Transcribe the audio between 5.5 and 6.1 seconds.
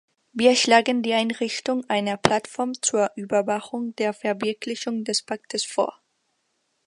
vor.